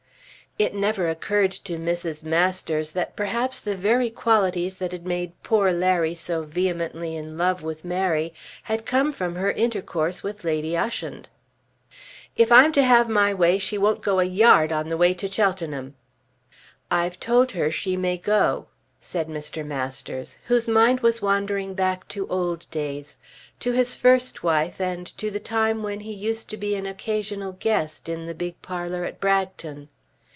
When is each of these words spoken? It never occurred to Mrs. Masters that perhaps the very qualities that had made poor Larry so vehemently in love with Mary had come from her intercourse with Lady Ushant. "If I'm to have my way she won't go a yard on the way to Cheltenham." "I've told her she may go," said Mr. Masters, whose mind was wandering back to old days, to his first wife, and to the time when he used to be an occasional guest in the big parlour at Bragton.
It 0.59 0.75
never 0.75 1.07
occurred 1.07 1.51
to 1.51 1.77
Mrs. 1.79 2.23
Masters 2.25 2.91
that 2.91 3.15
perhaps 3.15 3.59
the 3.61 3.75
very 3.77 4.09
qualities 4.11 4.77
that 4.79 4.91
had 4.91 5.05
made 5.07 5.31
poor 5.43 5.71
Larry 5.71 6.13
so 6.13 6.43
vehemently 6.43 7.15
in 7.15 7.35
love 7.37 7.63
with 7.63 7.85
Mary 7.85 8.31
had 8.63 8.85
come 8.85 9.11
from 9.13 9.35
her 9.35 9.51
intercourse 9.53 10.21
with 10.23 10.43
Lady 10.43 10.75
Ushant. 10.77 11.29
"If 12.35 12.51
I'm 12.51 12.71
to 12.73 12.83
have 12.83 13.07
my 13.09 13.33
way 13.33 13.57
she 13.59 13.77
won't 13.77 14.01
go 14.03 14.19
a 14.19 14.23
yard 14.25 14.71
on 14.73 14.89
the 14.89 14.97
way 14.97 15.13
to 15.15 15.31
Cheltenham." 15.31 15.95
"I've 16.91 17.17
told 17.19 17.51
her 17.53 17.71
she 17.71 17.95
may 17.97 18.17
go," 18.17 18.67
said 18.99 19.29
Mr. 19.29 19.65
Masters, 19.65 20.37
whose 20.47 20.67
mind 20.67 20.99
was 20.99 21.21
wandering 21.23 21.73
back 21.75 22.07
to 22.09 22.27
old 22.27 22.69
days, 22.71 23.17
to 23.61 23.71
his 23.71 23.95
first 23.95 24.43
wife, 24.43 24.79
and 24.81 25.07
to 25.17 25.31
the 25.31 25.39
time 25.39 25.81
when 25.81 26.01
he 26.01 26.13
used 26.13 26.49
to 26.51 26.57
be 26.57 26.75
an 26.75 26.85
occasional 26.85 27.53
guest 27.57 28.07
in 28.09 28.25
the 28.27 28.35
big 28.35 28.61
parlour 28.61 29.05
at 29.05 29.19
Bragton. 29.21 29.87